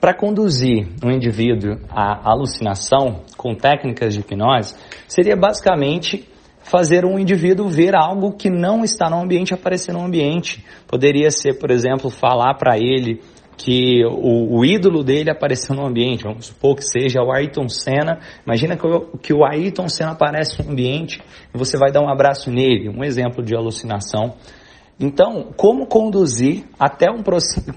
[0.00, 4.76] para conduzir um indivíduo à alucinação com técnicas de hipnose,
[5.08, 6.28] seria basicamente
[6.62, 10.64] fazer um indivíduo ver algo que não está no ambiente aparecer no ambiente.
[10.86, 13.20] Poderia ser, por exemplo, falar para ele
[13.56, 18.20] que o, o, ídolo dele apareceu no ambiente, vamos supor que seja o Ayrton Senna.
[18.44, 21.22] Imagina que o, que o Ayrton Senna aparece no ambiente
[21.54, 24.34] e você vai dar um abraço nele, um exemplo de alucinação.
[24.98, 27.22] Então, como conduzir até um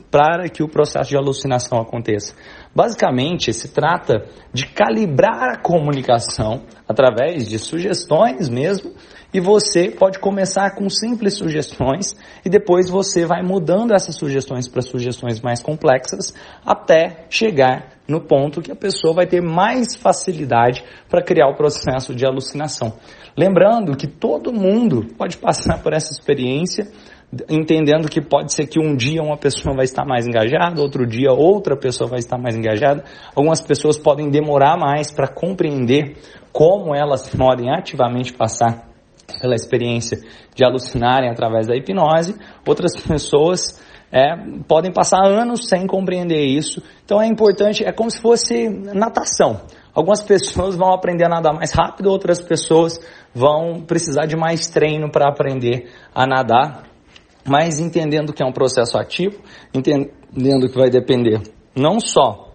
[0.09, 2.33] para que o processo de alucinação aconteça?
[2.73, 8.93] Basicamente, se trata de calibrar a comunicação através de sugestões mesmo,
[9.33, 14.81] e você pode começar com simples sugestões e depois você vai mudando essas sugestões para
[14.81, 16.33] sugestões mais complexas
[16.65, 22.15] até chegar no ponto que a pessoa vai ter mais facilidade para criar o processo
[22.15, 22.93] de alucinação.
[23.37, 26.87] Lembrando que todo mundo pode passar por essa experiência,
[27.47, 31.31] entendendo que pode ser que um dia uma pessoa vai estar mais engajada, outro dia
[31.31, 33.03] outra pessoa vai estar mais engajada.
[33.35, 36.17] Algumas pessoas podem demorar mais para compreender
[36.51, 38.88] como elas podem ativamente passar
[39.37, 40.17] pela experiência
[40.55, 42.35] de alucinarem através da hipnose.
[42.67, 43.79] Outras pessoas
[44.11, 44.35] é,
[44.67, 46.81] podem passar anos sem compreender isso.
[47.05, 49.61] Então é importante, é como se fosse natação.
[49.93, 52.99] Algumas pessoas vão aprender a nadar mais rápido, outras pessoas
[53.33, 56.83] vão precisar de mais treino para aprender a nadar.
[57.45, 59.41] Mas entendendo que é um processo ativo,
[59.73, 61.41] entendendo que vai depender
[61.75, 62.48] não só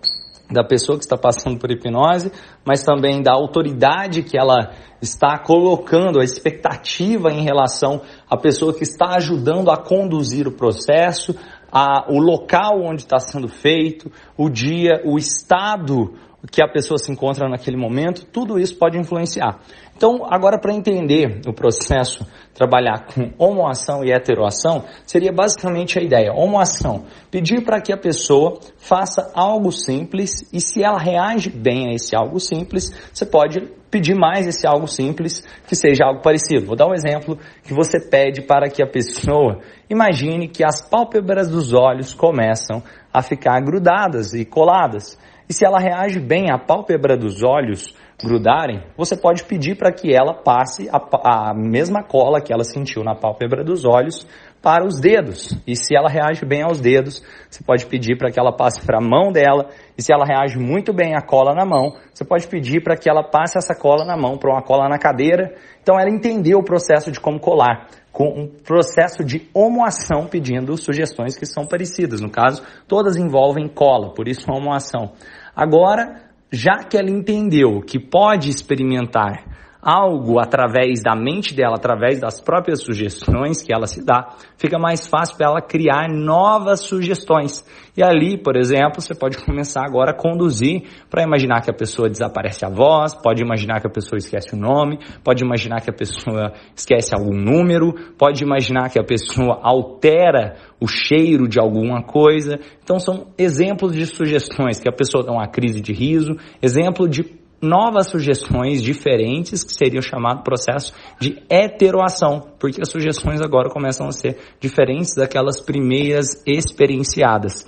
[0.50, 2.30] da pessoa que está passando por hipnose,
[2.64, 8.82] mas também da autoridade que ela está colocando, a expectativa em relação à pessoa que
[8.82, 11.34] está ajudando a conduzir o processo,
[11.72, 16.14] a, o local onde está sendo feito, o dia, o estado
[16.50, 19.60] que a pessoa se encontra naquele momento, tudo isso pode influenciar.
[19.96, 26.32] Então, agora para entender o processo, trabalhar com homoação e heteroação, seria basicamente a ideia.
[26.32, 31.94] Homoação, pedir para que a pessoa faça algo simples e se ela reage bem a
[31.94, 36.66] esse algo simples, você pode pedir mais esse algo simples que seja algo parecido.
[36.66, 41.48] Vou dar um exemplo que você pede para que a pessoa imagine que as pálpebras
[41.48, 42.82] dos olhos começam
[43.12, 45.16] a ficar grudadas e coladas.
[45.48, 50.14] E se ela reage bem à pálpebra dos olhos grudarem, você pode pedir para que
[50.14, 54.26] ela passe a, a, mesma cola que ela sentiu na pálpebra dos olhos
[54.64, 55.50] para os dedos.
[55.66, 58.96] E se ela reage bem aos dedos, você pode pedir para que ela passe para
[58.96, 59.68] a mão dela.
[59.96, 63.08] E se ela reage muito bem à cola na mão, você pode pedir para que
[63.08, 65.54] ela passe essa cola na mão para uma cola na cadeira.
[65.82, 71.36] Então ela entendeu o processo de como colar com um processo de homoação pedindo sugestões
[71.36, 72.20] que são parecidas.
[72.22, 75.12] No caso, todas envolvem cola, por isso homoação.
[75.54, 79.44] Agora, já que ela entendeu que pode experimentar
[79.84, 85.06] algo através da mente dela, através das próprias sugestões que ela se dá, fica mais
[85.06, 87.62] fácil para ela criar novas sugestões.
[87.94, 92.08] E ali, por exemplo, você pode começar agora a conduzir para imaginar que a pessoa
[92.08, 95.94] desaparece a voz, pode imaginar que a pessoa esquece o nome, pode imaginar que a
[95.94, 102.58] pessoa esquece algum número, pode imaginar que a pessoa altera o cheiro de alguma coisa.
[102.82, 107.43] Então são exemplos de sugestões que a pessoa dá uma crise de riso, exemplo de
[107.64, 114.06] novas sugestões diferentes, que seria o chamado processo de heteroação, porque as sugestões agora começam
[114.06, 117.66] a ser diferentes daquelas primeiras experienciadas.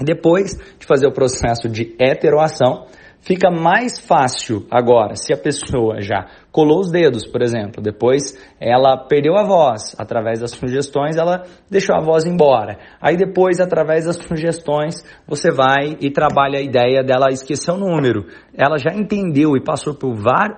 [0.00, 2.86] Depois de fazer o processo de heteroação,
[3.26, 6.26] Fica mais fácil agora, se a pessoa já
[6.56, 11.94] colou os dedos, por exemplo, depois ela perdeu a voz, através das sugestões ela deixou
[11.94, 12.78] a voz embora.
[12.98, 18.24] Aí depois, através das sugestões, você vai e trabalha a ideia dela esquecer o número.
[18.54, 20.16] Ela já entendeu e passou por,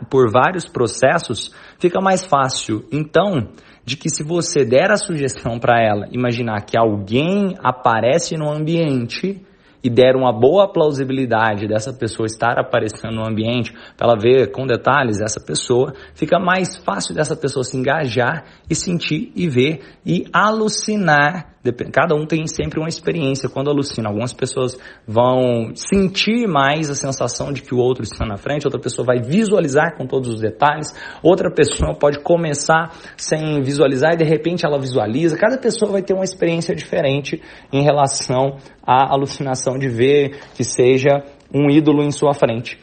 [0.08, 2.84] por vários processos, fica mais fácil.
[2.92, 3.48] Então,
[3.84, 9.44] de que se você der a sugestão para ela, imaginar que alguém aparece no ambiente,
[9.88, 14.66] e der uma boa plausibilidade dessa pessoa estar aparecendo no ambiente, para ela ver com
[14.66, 20.26] detalhes essa pessoa, fica mais fácil dessa pessoa se engajar e sentir e ver e
[20.30, 21.57] alucinar
[21.92, 24.08] Cada um tem sempre uma experiência quando alucina.
[24.08, 28.80] Algumas pessoas vão sentir mais a sensação de que o outro está na frente, outra
[28.80, 34.24] pessoa vai visualizar com todos os detalhes, outra pessoa pode começar sem visualizar e de
[34.24, 35.36] repente ela visualiza.
[35.36, 37.42] Cada pessoa vai ter uma experiência diferente
[37.72, 42.78] em relação à alucinação de ver que seja um ídolo em sua frente.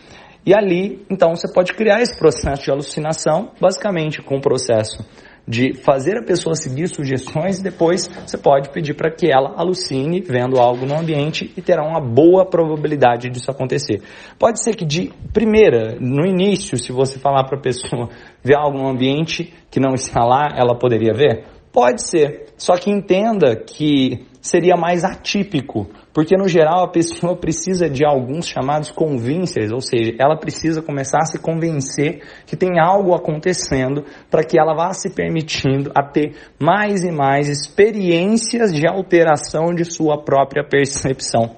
[0.46, 5.04] E ali, então, você pode criar esse processo de alucinação, basicamente com o processo
[5.48, 10.22] de fazer a pessoa seguir sugestões e depois você pode pedir para que ela alucine
[10.22, 14.02] vendo algo no ambiente e terá uma boa probabilidade disso acontecer.
[14.40, 18.10] Pode ser que de primeira, no início, se você falar para a pessoa
[18.44, 21.46] ver algo no ambiente que não está lá, ela poderia ver?
[21.72, 27.90] Pode ser, só que entenda que seria mais atípico, porque no geral a pessoa precisa
[27.90, 33.16] de alguns chamados convincers, ou seja, ela precisa começar a se convencer que tem algo
[33.16, 39.74] acontecendo para que ela vá se permitindo a ter mais e mais experiências de alteração
[39.74, 41.58] de sua própria percepção.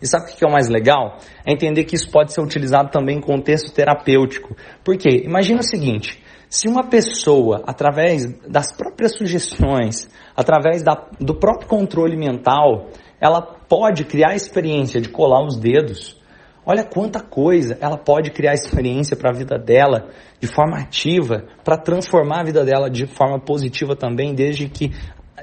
[0.00, 1.18] E sabe o que é o mais legal?
[1.44, 4.56] É entender que isso pode ser utilizado também em contexto terapêutico.
[4.82, 5.24] Por quê?
[5.24, 12.16] Imagina o seguinte, se uma pessoa, através das próprias sugestões, através da, do próprio controle
[12.16, 12.88] mental,
[13.20, 16.16] ela pode criar a experiência de colar os dedos,
[16.64, 20.08] olha quanta coisa ela pode criar experiência para a vida dela
[20.40, 24.92] de forma ativa, para transformar a vida dela de forma positiva também, desde que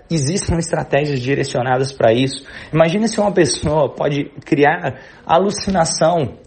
[0.10, 2.46] existam estratégias direcionadas para isso.
[2.74, 6.38] Imagine se uma pessoa pode criar alucinação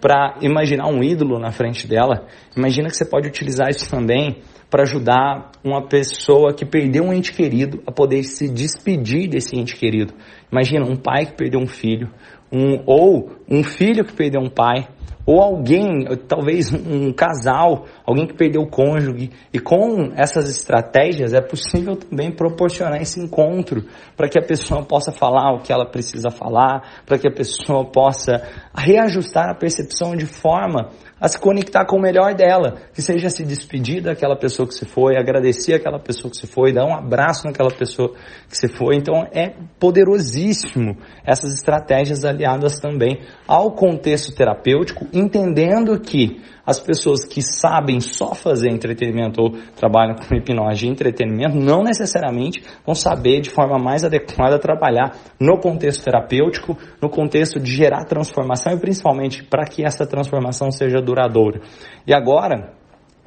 [0.00, 2.26] para imaginar um ídolo na frente dela.
[2.56, 4.38] Imagina que você pode utilizar isso também
[4.70, 9.74] para ajudar uma pessoa que perdeu um ente querido a poder se despedir desse ente
[9.74, 10.12] querido.
[10.52, 12.10] Imagina um pai que perdeu um filho,
[12.52, 14.88] um, ou um filho que perdeu um pai,
[15.28, 19.30] ou alguém, talvez um casal, alguém que perdeu o cônjuge.
[19.52, 23.84] E com essas estratégias é possível também proporcionar esse encontro
[24.16, 27.84] para que a pessoa possa falar o que ela precisa falar, para que a pessoa
[27.84, 28.42] possa
[28.74, 33.44] reajustar a percepção de forma a se conectar com o melhor dela, que seja se
[33.44, 37.44] despedir daquela pessoa que se foi, agradecer aquela pessoa que se foi, dar um abraço
[37.46, 38.14] naquela pessoa
[38.48, 38.96] que se foi.
[38.96, 40.96] Então é poderosíssimo
[41.26, 48.70] essas estratégias aliadas também ao contexto terapêutico, entendendo que as pessoas que sabem só fazer
[48.70, 54.58] entretenimento ou trabalham com hipnose de entretenimento não necessariamente vão saber de forma mais adequada
[54.58, 60.70] trabalhar no contexto terapêutico, no contexto de gerar transformação e principalmente para que essa transformação
[60.70, 61.62] seja duradoura.
[62.06, 62.74] E agora,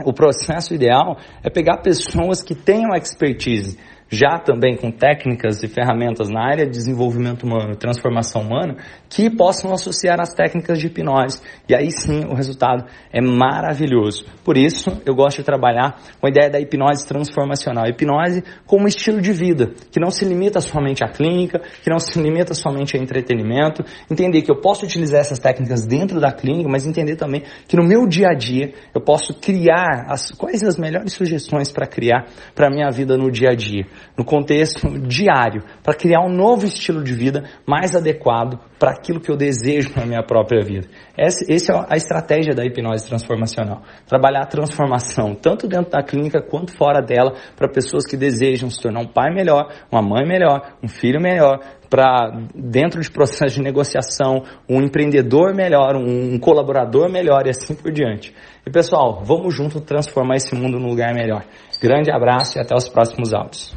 [0.06, 3.78] o processo ideal é pegar pessoas que tenham expertise
[4.12, 8.76] já também com técnicas e ferramentas na área de desenvolvimento humano, transformação humana,
[9.10, 11.42] que possam associar as técnicas de hipnose.
[11.68, 14.26] E aí sim o resultado é maravilhoso.
[14.44, 17.88] Por isso, eu gosto de trabalhar com a ideia da hipnose transformacional.
[17.88, 22.22] Hipnose como estilo de vida, que não se limita somente à clínica, que não se
[22.22, 23.82] limita somente a entretenimento.
[24.10, 27.88] Entender que eu posso utilizar essas técnicas dentro da clínica, mas entender também que no
[27.88, 32.68] meu dia a dia eu posso criar as, quais as melhores sugestões para criar para
[32.68, 33.86] a minha vida no dia a dia
[34.18, 39.32] no contexto diário, para criar um novo estilo de vida mais adequado para aquilo que
[39.32, 40.88] eu desejo na minha própria vida.
[41.18, 43.84] Essa, essa é a estratégia da hipnose transformacional.
[44.08, 48.82] Trabalhar a transformação, tanto dentro da clínica quanto fora dela, para pessoas que desejam se
[48.82, 51.60] tornar um pai melhor, uma mãe melhor, um filho melhor,
[51.92, 57.92] para dentro de processos de negociação, um empreendedor melhor, um, colaborador melhor e assim por
[57.92, 58.34] diante.
[58.66, 61.44] E pessoal, vamos junto transformar esse mundo num lugar melhor.
[61.82, 63.76] Grande abraço e até os próximos áudios.